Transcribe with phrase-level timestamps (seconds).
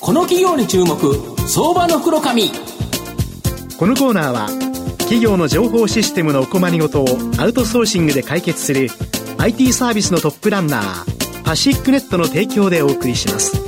[0.00, 0.96] この企業に注目
[1.48, 2.50] 相場の袋紙
[3.78, 4.48] このコーナーは
[4.98, 7.06] 企業の情報システムのお困りごとを
[7.38, 8.88] アウトソーシングで解決する
[9.38, 13.67] IT サービスのトップランナーパシックネットの提供でお送りします。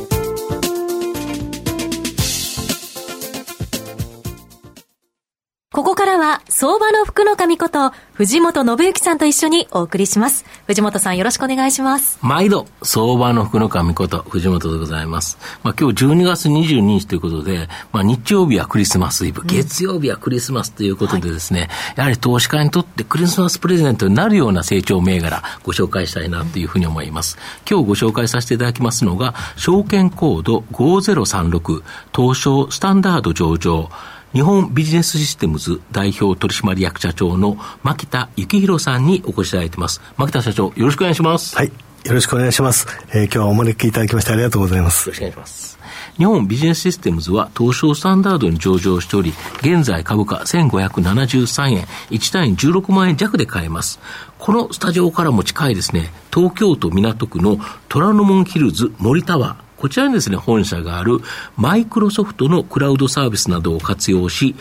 [6.31, 10.44] は相場の福の神こと藤本信之さんと一緒にお送りします。
[10.67, 12.19] 藤本さんよろしくお願いします。
[12.22, 15.38] 毎度、相場の福の神こと藤本でございます。
[15.65, 27.39] まあ今日12月22日ということで、まあ日曜日はクリスマスイブ、月曜日はクリスマスということでですね、はい、やはり投資家にとってクリスマスプレゼントになるような成長銘柄ご紹介したいなというふうに思います。
[27.69, 31.83] 今日ご紹介させていただきますのが、証券コード5036
[32.15, 33.91] 東証スタンダード上場
[34.33, 40.01] 日本ビジネスシステムズ代表取締役社長の牧田幸宏さんにお越しいただいています。
[40.16, 41.56] 牧田社長、よろしくお願いします。
[41.56, 41.73] はい。
[42.05, 42.87] よろしくお願いします。
[43.12, 45.09] えー、今日はお招きいただきましてありがとうございます。
[45.09, 45.79] よろしくお願いします。
[46.16, 53.98] 日本ビジネスシステムズは東証スタンダードに上場しており、現在株価1573円、1単位16万円弱で買えます。
[54.39, 57.58] このスタジオからも近いですね、東京都港区の
[57.89, 61.20] 虎ノ門ヒルズ森タワー、こちらにですね、本社がある
[61.56, 64.55] マイクロソフトのクラウドサービスなどを活用し、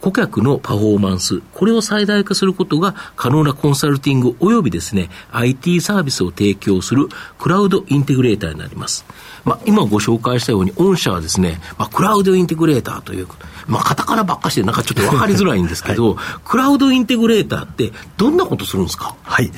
[0.00, 7.06] 顧客のパフォーマンス、これを最大化することが可能なコンサルティング及びですね、IT サービスを提供する
[7.38, 9.06] クラウドインテグレーターになります。
[9.44, 13.28] まあ、今ご紹介したように、御社はですね、まあ、クラウドインテグレーターという、
[13.66, 19.14] まあ、カタカナばっかしでなんかちょっと分かりづらいんですけど、 はい、クラウドインテグレーターってどんなことするんですか？
[19.22, 19.50] はい。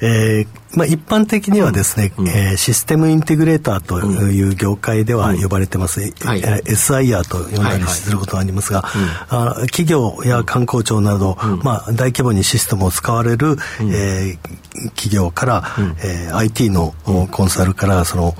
[0.00, 13.56] えー、まあ、一般的にはですね、うん、えー、システムインテグレーターという業界では呼ばれてます、うんはい、SIR と呼んだりすることがありますが、はいはい、企業や観光庁など、うん、まあ、大規模にシステムを使われる、うん、
[13.92, 16.94] えー、企業から、うん、えー、IT の
[17.30, 18.32] コンサルからその、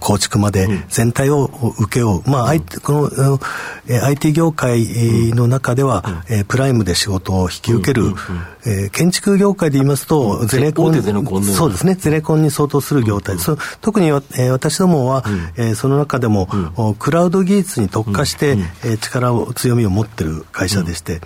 [0.00, 1.46] 構築まで全体を
[1.78, 3.40] 請け負う、まあ、この、
[3.86, 8.14] えー、IT 業界の中では、うん、えー、プライムで仕事を引き受ける、
[8.66, 10.92] えー、建築業界で言いますと、ゼネコン、
[11.70, 13.40] そうですね、ゼネコンに相当する業態、うん。
[13.40, 21.20] うん、特に、えー、私どもは、うん、えー、その中でも、うん、クラウド技術に特化して、うん、えー、力を、強みを持ってる会社でして、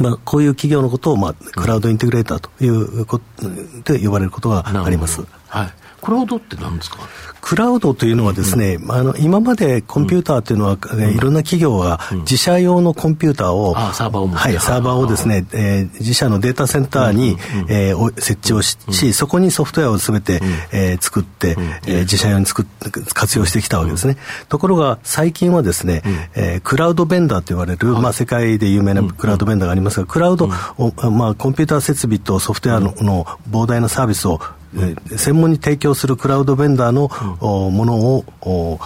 [0.00, 3.18] まあ、こういう企業のことを、まあ、クラウドインテグレーターというこ
[3.84, 5.22] とで呼ばれることがあります。
[5.48, 6.98] はいクラウドって何ですか？
[7.40, 17.36] クラウドというのはですね、うん、あの今までコンピューターというのは、うん、いろんな企業が自社用のコンピューターを、うん、サーバーをはい、サーバーをですね、えー、自社のデータセンターに、
[17.68, 20.40] えー、設置をし、そこにソフトウェアをすべて、
[20.72, 22.66] えー、作って、えー、自社用に作
[23.14, 24.16] 活用してきたわけですね。
[24.48, 26.02] ところが最近はですね、
[26.34, 30.56] えー、クラウドベンダーと言われる、まあ、世界で有名なクラウドベンダーがありますが、クラウド、ま
[31.28, 34.40] あ、コンピューター設備とソフトウェアの,、の膨大なサービスを
[35.16, 37.08] 専門に提供するクラウドベンダーの、
[37.70, 38.78] ものを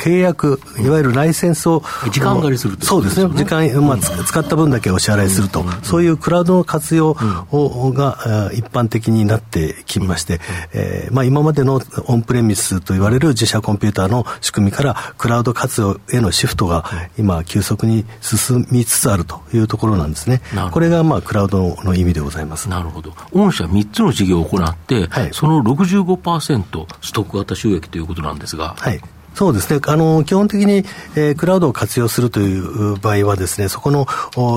[0.00, 7.10] 契約、いわゆるライセンスを、時間借りするそうですね、時間、まあ、使った分だけお支払いすると、そういうクラウドの活用
[7.50, 10.40] を、が一般的になってきまして、
[10.72, 16.86] えーまあ、今までのオンプレミスと言われる自社コンピューターの仕組みから、クラウド活用へのシフトが
[17.18, 20.40] 今、急速に進みつつあるというところなんですね。
[20.70, 22.70] これが、まあ、クラウドの意味でございます。
[22.70, 23.12] なるほど。
[23.32, 29.00] 御社3つの事業を行って、はい、その65%ストック型収益ということなんですが、はい
[29.34, 29.80] そうですね。
[29.86, 34.06] あの、基本的に、えー、クラウドを活用するという場合はですね、そこの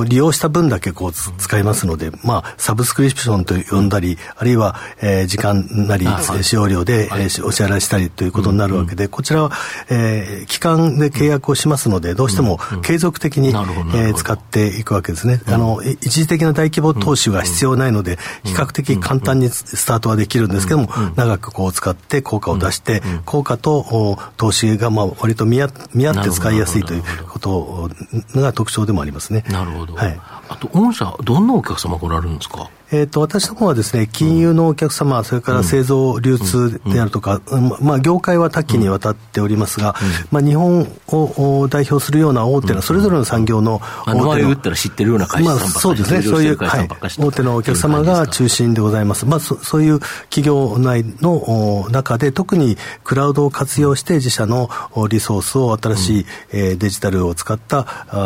[0.05, 6.07] 利用した分だけこう使いますので、まあ、サブスクリプションと呼んだり、あるいは、えー、時間なり、
[6.41, 9.51] 使用料で、はい、えー、お支払いしたりということになるわけで、こちらは、
[9.89, 15.41] えー、期間で契約をしますので、どうしても継続的に、えー、使っていくわけですね。
[15.47, 27.89] あの、一時的な大規模投資は必要ないので、比較的簡単にスタートはできるんですけども、長くこう使って効果を出して、効果と投資がまあ割と見合見合って使いやすいということ
[28.35, 29.43] が特徴でもありますね。
[29.49, 29.93] なるほど。
[29.95, 30.19] はい、
[30.49, 32.69] あと、御社、どんなお客様来られるんですか？
[32.93, 39.95] えーと、私どもはですね金融のお客様、うん、それから製造、流通であるとか、うん、まあ、業界は多岐にわたっておりますが、
[40.29, 49.99] まあ、日本を代表するような大手な、それぞれの産業の大手の、言ったら知ってるような会社さんばっかり、まあ、そうですね、そういう、はい、大手のお客様が中心でございます、まあ、そそういう
[50.29, 54.69] 企業内の中で、特にクラウドを活用して、自社の
[55.09, 57.85] リソースを新しい、うん、えー、デジタルを使った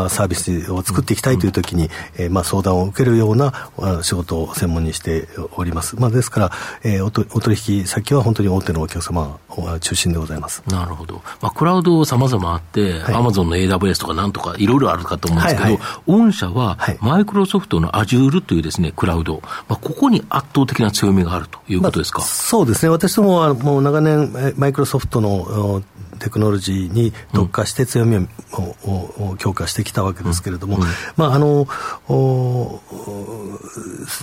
[0.10, 3.72] サービスを作っていきたいというときに、えーまあ、相談を受けるような
[4.02, 5.95] 仕事を専門にしております。
[6.00, 6.51] まあ、ですから、
[6.83, 9.39] えー、おとお取引先は本当に大手のお客様
[9.80, 10.63] 中心でございます。
[10.68, 11.21] なるほど。
[11.42, 22.89] まあ、クラウドさまざまあって、アマゾンの AWS とかなんとかいろいろあるかと思うんですけど、はいはい、御社は、マイクロソフトの Azure というですね、クラウド、まあ、ここに圧倒的な強みがあるということですか、まあ、そうですね。
[22.89, 28.92] 私どもはもう長年、マイクロソフトのデテクノロジーに特化して強みを,、
[29.31, 30.80] を強化してきたわけですけれども、
[31.16, 31.68] まああの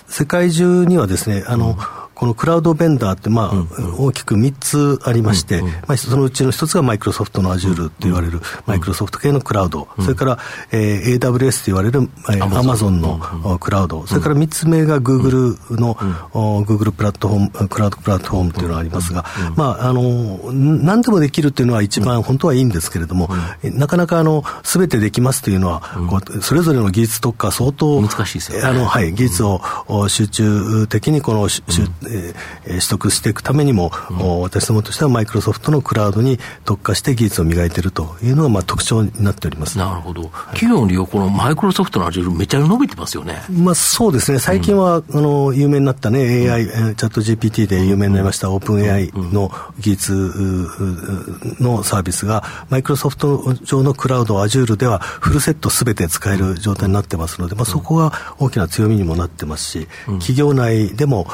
[0.09, 1.77] 世界中にはですねあの、
[2.15, 3.53] このクラウドベンダーって、まあ
[3.99, 10.39] 大きく3つありまして、まあ、そのうちの1つがマイクロソフトの Azure と言われる、マイクロソフト系のクラウド、それから、
[10.71, 19.25] えー、AWS と言われる、えー、Amazon のクラウド、それから3つ目が Google の、Google プラットフォーム、クラウドプラットフォームというのがありますが、
[19.57, 23.29] まあ、あの、何でもできるというのは一番本当はいいんですけれども、
[23.63, 29.61] なかなかあの、すべてできますというのは、こうそれぞれの技術特化相当、難しいですよ、ね、あの、はい、技術を
[30.09, 32.35] 集中的にこの、えー、
[32.65, 39.79] 取得していくためにも、うん、私どもとしてはマイクロソフトのクラウドに特化して技術を磨いているというのがまあ特徴になっております。
[39.79, 50.13] なるほど、企業の利用、このマイクロソフトの Azure、めちゃ伸びてますよね、まあ、そうですね、最近は、うん、あの有名になったね、AI、チャット GPT で有名になりました、オープン AI の技術
[51.61, 61.27] のサービスが、マイクロソフト上のクラウド、Azure ではフルセットすべて使える状態になってますので、まあ、そこが大きな強みにもなってますし、企業内でも、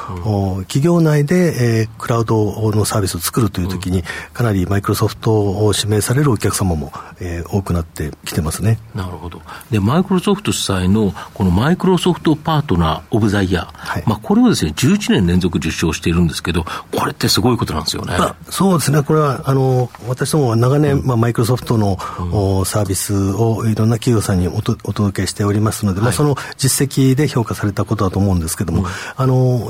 [0.69, 4.03] 企業内で、えー、クラウドのサービスを作るというときに、
[4.33, 8.79] かなりマイクロソフトを指名されるお客様も、えー、多くなってきてますね。
[8.95, 9.43] なるほど。
[9.71, 18.17] で、マイクロソフト主催のこのマイクロソフトパートナー・オブ・ザ・イヤー、はい、まあ、これをですね、11年連続受賞しているんですけど、これってすごいことなんですよね。
[18.49, 28.87] そうですね、これはあの私どもは長年、うん、まあ、マイクロソフトの、うん、サービスをいろんな企業さんにおとお届けしておりますので、はい、まあ、その実績で評価されたことだと思うんですけども、うん、
[29.17, 29.69] あの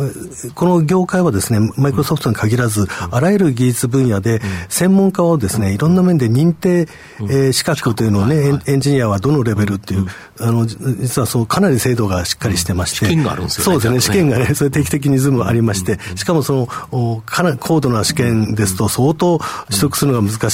[0.54, 6.88] この業界はですね、マイクロソフトに限らず、あらゆる技術分野で、専門家をですね、いろんな面で認定、
[7.20, 10.06] えー、資格というのをね、エンジニアはどのレベルっていう、
[10.40, 13.06] あの、実はそう、かなり制度がしっかりしてまして。
[13.06, 13.64] 試験があるんですよね。
[13.64, 20.49] そうですね、試験がね、それ定期的に随分ありまして、しかもその、かなり高度な試験ですと、相当取得するのが難しい、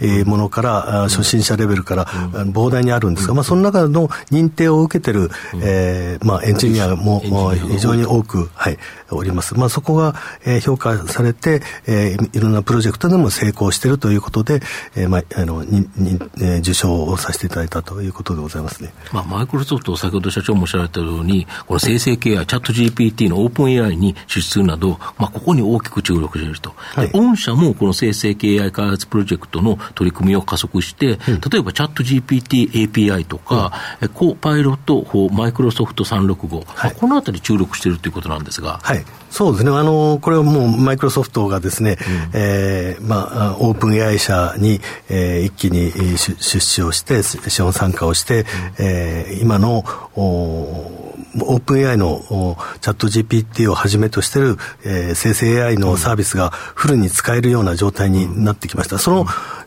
[0.00, 5.30] えものから、初心者レベルから、膨大にあるんですが、まあ、その中の認定を受けてる、
[5.62, 8.78] えー、まあ、エンジニアも非常に多く、はい、
[9.10, 9.56] おります。
[9.58, 10.14] まあ、そこが、
[10.44, 14.60] えー、評価されて、えー、いろんなプロジェクトでも成功しているということで、
[14.96, 36.64] えーまあ、あのにに、えー、受賞をさせていただいたということでございますね、まあ、マイクロソフト、先ほど社長もおっしゃられたように、この生成系 AI、チャット GPT のオープン AI に出資するなど、まあ、ここに大きく注力していると、はい、御社もこの生成系 AI 開発プロジェクトの取り組みを加速して、うん、例えばチャット GPT API とか、うん、コパイロット法マイクロソフト365、はい。
[36.66, 38.78] まあ、このあたり注力しているということなんですが。
[38.82, 39.04] はい。
[39.30, 41.98] そうですね、あのこれはもうマイクロソフトがですね、
[42.32, 48.46] うん、えー、まあ、オープン AI 社に、えー、一気に出資をして、資本参加をして、うん、
[48.78, 49.84] えー、今の
[50.16, 58.98] おオープン AI のチャット GPT をはじめとしている、えー、生成 AI のサービスがフルに使えるような状態になってきました。
[58.98, 59.26] その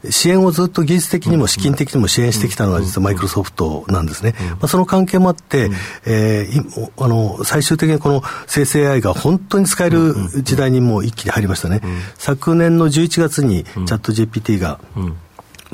[0.10, 4.36] 支援をずっと技術的にも資金的にも支援してきたのは実はマイクロソフトなんですね。
[4.52, 5.70] まあ、その関係もあって、
[6.06, 11.82] えー、あの最終的にこの生成 AI が本当に使える時代にもう一気に入りましたね。
[12.18, 14.80] 昨年の11月にチャット GPT が、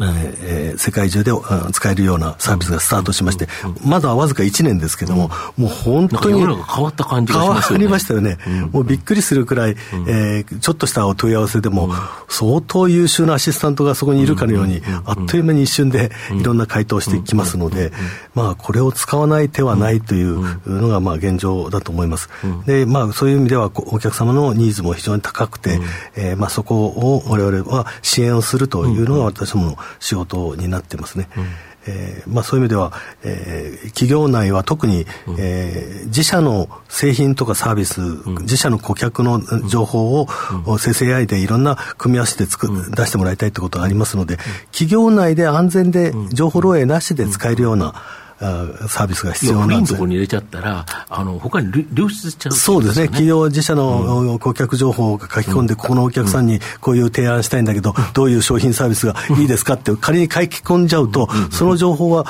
[0.02, 1.32] えー、世界中で
[1.72, 3.48] 使えるようなサービスがスタートしまして、
[3.86, 6.40] まだわずか1年ですけども、もう本当に。
[6.40, 7.86] 変わった感じがしますよね。
[7.86, 8.38] 変わりましたよね。
[8.72, 9.76] もうびっくりするくらい、
[10.08, 11.90] えー、ちょっとしたお問い合わせでも、
[12.28, 17.92] 相当優秀なアシスタントがそこにいるかのように、あっという間に一瞬でいろんな回答してきますので、
[18.34, 22.30] まあ、これを使わない手はないというのが、まあ、現状だと思います。
[22.66, 25.80] で、まあ、そういう意味では、お客様のニーズも非常に高くて、
[26.16, 31.30] えー、まあ、そこを我々は支援をするというのが私どもの仕事になってますね。
[31.38, 31.46] うん
[31.88, 32.94] えーまあ、そういう意味では、
[33.24, 40.28] えー、企業内は特に、うん、えー、自社の製品とかサービス、うん、自社の顧客の情報を、
[40.68, 44.38] うん、生成 AI でいろんな組み合わせてつく、うん、出してもらいたいということがありますので、
[44.72, 47.96] 企業内で安全で情報漏洩なしで使えるような、
[48.40, 49.94] サービスが必要なんです。
[49.94, 62.26] ところに入れちゃったら、あの他に流出しちゃう、ね、そうですね、企業自社の顧客情報を書き込んで、ここのお客さんにこういう提案したいんだけど、どういう商品サービスがいいですかって、仮に書き込んじゃうと、その情報は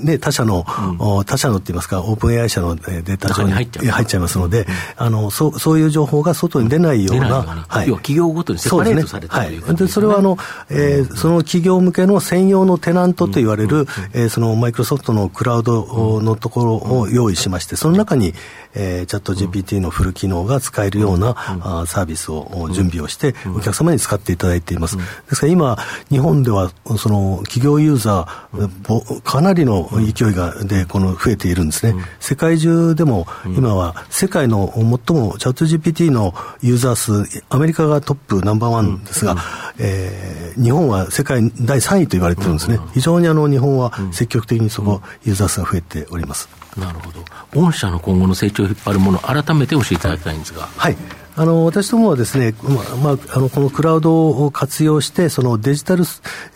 [0.00, 0.64] ね、他社の、
[1.00, 3.68] うん、他社のって言いますか、オープン AI 社のデータ上に入っ
[4.06, 10.38] ちゃいますので、あのそそういう情報が外に出ないような、はい、要は企業ごとにセパレートされてるはい、でそれはあの、
[10.70, 18.34] えー、その企業向けの専用のテナントと言われる、えー、そのマイクロソフトのクラウドのところを用意しまして、その中に、
[18.74, 24.96] えー、チャット GPT のフル機能が使えるような、あサービスを準備をして、お客様に使っていただいています。
[24.96, 25.76] ですから今、
[26.08, 33.26] 日本ではその企業ユーザー、かなりのの勢いがでこの増えているんですね、うん、世界中でも
[33.56, 39.38] 今は世界の最もチャット GPT のユーザー数アメリカがトップナンバーワンですが、うん、
[39.78, 47.24] えー、日本は世界第3位と言われてるんですね、非常にあの日本は積極的にそこ、ユーザー数が増えておりますなるほど。
[47.54, 50.68] 御社の今後の成長を引っ張るもの改めて教えていただきたいんですが。
[50.76, 50.96] はい。
[51.34, 52.54] あの私どもはですね、
[53.02, 56.04] まあ、あのこのクラウドを活用して、そのデジタル、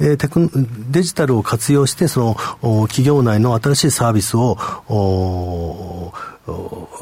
[0.01, 0.51] えー、テク
[0.91, 4.59] デジタルを活用して、その企業内の新しいサービスを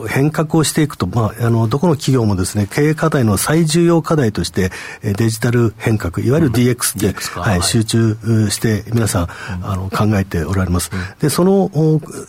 [0.08, 4.70] 変革をしていくと、まあ、あの、どこの企業もですね、経営課題の最重要課題として、
[5.02, 8.16] デジタル変革、いわゆる DX で、うん、はい、集中
[8.50, 9.28] して皆さん、
[9.62, 10.90] あの、考えておられます。
[11.20, 11.70] で、その、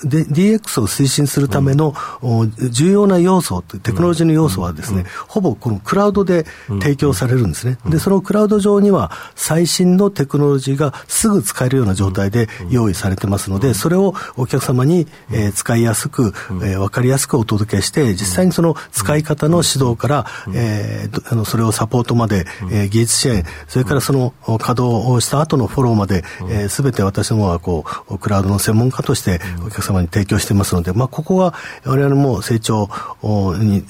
[0.04, 1.94] で DX を推進するための、
[2.70, 7.78] 重要な要素、テクノロジーの要素はですね、ほぼこのクラウドで提供されるんですね。
[7.88, 26.24] で、そのクラウド上には、最新のテクノロジーがすぐ使えるような状態で用意されてますので、それをお客様に、えー、使いやすく、えー、分かりやすくお届けして、実際にその使い方の指導から、えー、あのそれをサポートまで、えー、技術支援、それからその稼働をした後のフォローまで、
[26.70, 32.90] す、え、べ、て私どもはこう、クラウドの専門家としてお客様に提供してますので、まあ、ここは我々も成長
[33.58, 33.84] に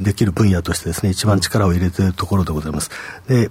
[0.00, 2.90] できる分野としてですね、一番力を入れているところでございます。
[3.28, 3.50] で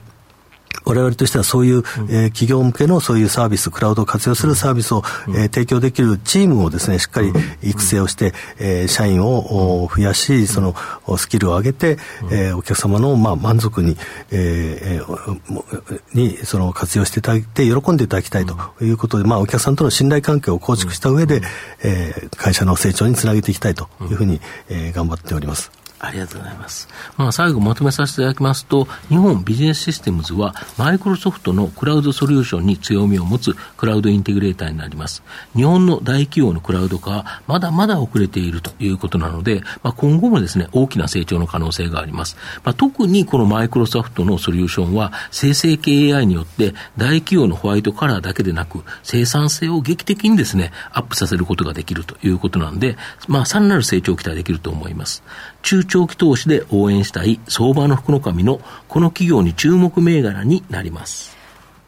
[0.86, 1.84] 我々としてはそういう、えー、
[2.28, 10.76] 企業向けのそういうサービス、クラウドを活用するサービスを、えー、提供できるチームをですね、しっかり育成をして、えー、社員を増やし、その
[11.18, 11.98] スキルを上げて、
[12.32, 13.98] えー、お客様の、まあ、満足に、
[14.32, 21.42] えー、に、その活用していただいて、喜んでいただきたいということで、まあ、お客さんとの信頼関係を構築した上で、
[21.84, 25.85] えー、会社の成長につなげていきたいというふうに、えー、頑張っております。
[26.08, 26.88] ありがとうございます。
[27.18, 35.24] まあ、最後まとめさせていただきますと、日本ビジネスシステムズは、マイクロソフトのクラウドソリューションに強みを持つクラウドインテグレーターになります。
[35.56, 42.38] 日本の大企業のクラウド化は、まだまだ遅れているということなので、まあ、今後もですね、大きな成長の可能性があります。
[42.64, 52.98] まあ、特にこのマイクロソフトのソリューションは、生成系 AI によって、大企業のホワイトカラーだけでなく、生産性を劇的にですね、アップさせることができるということなんで、
[53.28, 55.24] まあ、さらなる成長を期待できると思います。
[55.62, 58.60] 中長期投資で応援したい相場の福の神の
[58.90, 61.38] この企業に注目銘柄になります。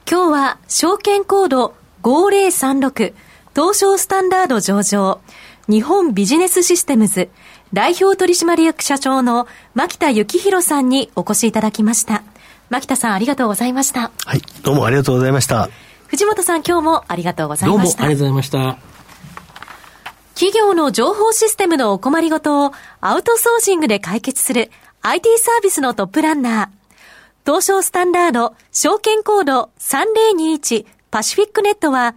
[0.10, 3.14] 今日は証券コード5036
[3.54, 5.20] 東証スタンダード上場
[5.68, 7.28] 日本ビジネスシステムズ
[7.74, 9.46] 代表取締役社長の
[9.76, 12.24] 牧田幸宏さんにお越しいただきました。
[12.70, 14.12] 牧田さんありがとうございました。
[14.26, 15.68] はい、どうもありがとうございました。
[16.08, 18.04] 藤本さん今日もありがとうございました。
[18.04, 18.97] どうもありがとうございました。
[20.38, 24.70] 企業の情報システムのお困りごとをアウトソーシングで解決する
[25.02, 26.68] IT サービスのトップランナー。
[27.44, 32.14] 東証スタンダード証券コード3021パシフィックネットは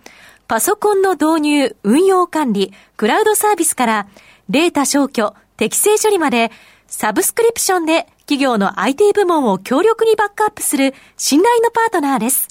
[0.48, 4.06] パソコンの導入、運用管理、クラウドサービスから
[4.50, 6.52] データ消去、適正処理まで
[6.88, 12.48] サブスクリプションで企業の IT 部門を強力にバックアップする信頼のパートナーです。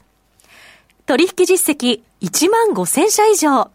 [1.06, 3.70] 取引実績1万5000社以上。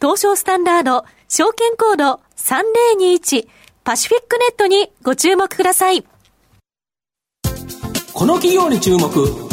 [0.00, 3.48] 東証スタンダード証券コード3021
[3.84, 6.04] パシフィックネットにご注目ください。
[8.14, 9.10] この企業に注目、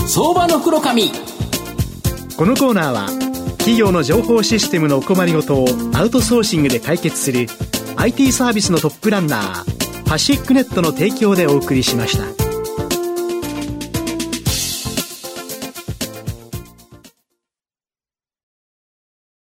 [0.07, 1.12] 相場の袋紙。
[2.38, 3.07] このコーナーは、
[3.57, 7.48] 企業の情報システムのお困りごとをアウトソーシングで解決する
[7.95, 12.50] IT サービスのトップランナー、パシフィックネットの提供でお送りしました。